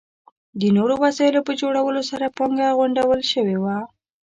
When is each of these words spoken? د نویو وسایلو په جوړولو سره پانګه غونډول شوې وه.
د 0.59 0.61
نویو 0.75 1.01
وسایلو 1.05 1.45
په 1.47 1.53
جوړولو 1.61 2.01
سره 2.09 2.33
پانګه 2.37 2.69
غونډول 2.77 3.19
شوې 3.31 3.57
وه. 3.63 3.77